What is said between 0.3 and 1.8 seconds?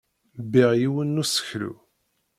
Bbiɣ yiwen n useklu.